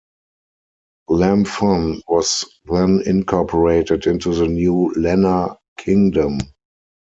[1.11, 6.39] Lamphun was then incorporated into the new Lanna Kingdom.